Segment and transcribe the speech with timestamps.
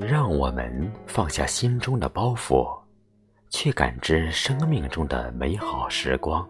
[0.00, 2.76] 让我们放下心中的包袱，
[3.48, 6.44] 去感知生命中的美好时光，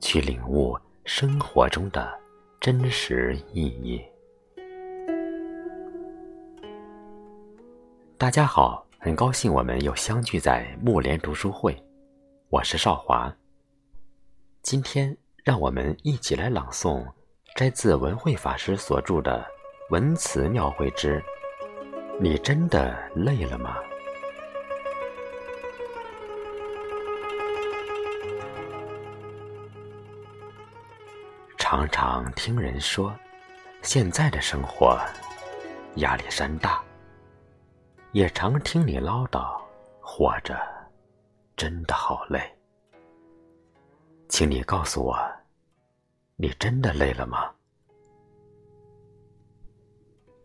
[0.00, 2.16] 去领悟生活中的
[2.60, 4.00] 真实意义。
[8.16, 11.76] 大家好，很高兴我们又相聚在木莲读书会，
[12.50, 13.34] 我是少华。
[14.62, 17.04] 今天让我们一起来朗诵
[17.56, 19.44] 摘自文慧法师所著的
[19.92, 21.20] 《文辞妙慧之
[22.22, 23.78] 你真的累了吗？
[31.56, 33.10] 常常听人说，
[33.80, 35.00] 现在的生活
[35.96, 36.82] 压力山大。
[38.12, 39.58] 也常听你唠叨，
[40.02, 40.60] 活着
[41.56, 42.38] 真的好累。
[44.28, 45.18] 请你告诉我，
[46.36, 47.50] 你真的累了吗？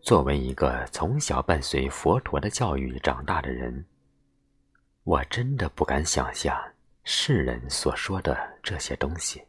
[0.05, 3.83] 作为一个从小伴随佛陀的教育长大的人，
[5.03, 6.55] 我真的不敢想象
[7.03, 9.43] 世人所说的这些东西，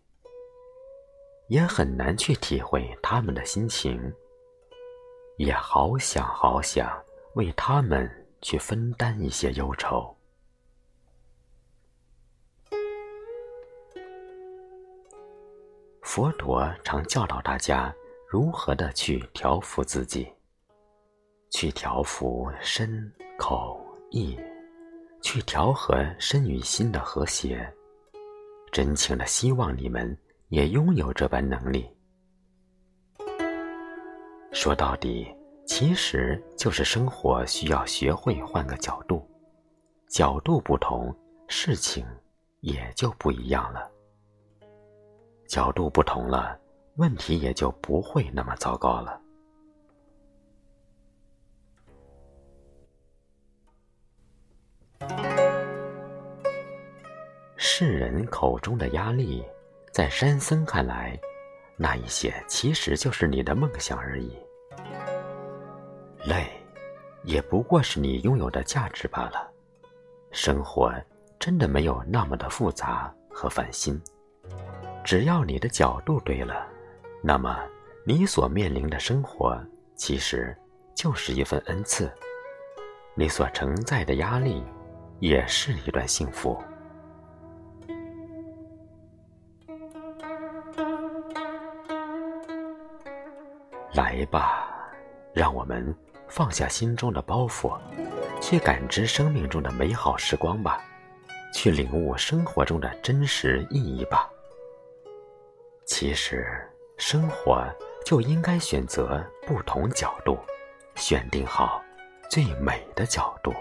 [1.49, 4.01] 也很难去体会他们的心情，
[5.37, 6.91] 也好想好想。
[7.35, 10.17] 为他们去分担一些忧愁。
[16.01, 17.95] 佛陀常教导大家
[18.27, 20.33] 如何的去调伏自己，
[21.57, 24.39] 去调服身口意，
[25.23, 27.67] 去调和身与心的和谐。
[28.71, 30.15] 真情的希望你们
[30.49, 31.91] 也拥有这般能力。
[34.53, 35.27] 说到底。
[35.69, 39.29] 其实就是生活需要学会换个角度，
[40.09, 41.13] 角度不同，
[41.49, 42.07] 事情
[42.61, 43.91] 也就不一样了。
[45.49, 46.57] 角度不同了，
[46.99, 49.21] 问题也就不会那么糟糕了。
[57.79, 59.45] 世人口中的压力，
[59.93, 61.15] 在山僧看来，
[61.77, 64.35] 那一些其实就是你的梦想而已。
[66.25, 66.47] 累，
[67.23, 69.51] 也不过是你拥有的价值罢了。
[70.31, 70.91] 生活
[71.39, 74.01] 真的没有那么的复杂和烦心。
[75.05, 76.67] 只要你的角度对了，
[77.21, 77.63] 那么
[78.07, 79.63] 你所面临的生活
[79.97, 80.57] 其实
[80.95, 82.11] 就是一份恩赐，
[83.15, 84.65] 你所承载的压力
[85.21, 86.59] 也是一段幸福。
[93.95, 94.93] 来吧，
[95.33, 95.97] 让我们。
[96.29, 97.79] 放下心中的包袱，
[98.41, 100.83] 去感知生命中的美好时光吧，
[101.55, 104.29] 去领悟生活中的真实意义吧。
[105.85, 106.69] 其实，
[106.99, 107.65] 生活
[108.05, 110.37] 就应该选择不同角度，
[110.97, 111.81] 选定好
[112.29, 113.55] 最美的角度。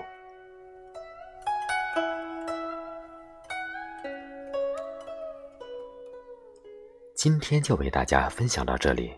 [7.16, 9.14] 今天就为大家分享到这里。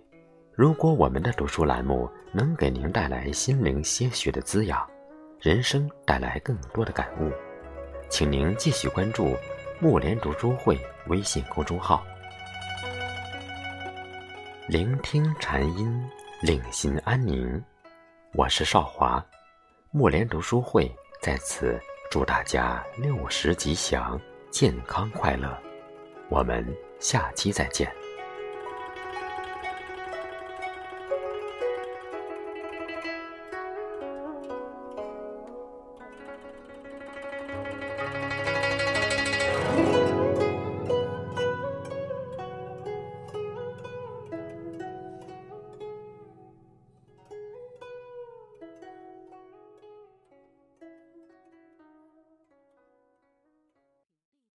[0.54, 4.88] 如果我们的读书栏目能给您带来心灵些许的滋养，
[5.42, 7.32] 人生带来更多的感悟，
[8.08, 9.36] 请您继续关注
[9.80, 12.06] 木莲读书会微信公众号，
[14.68, 16.08] 聆听禅音，
[16.44, 17.60] 令心安宁。
[18.34, 19.26] 我是少华，
[19.90, 21.80] 木莲读书会在此
[22.12, 24.22] 祝大家六十吉祥，
[24.52, 25.58] 健康快乐。
[26.30, 26.64] 我们
[27.00, 28.07] 下期再见。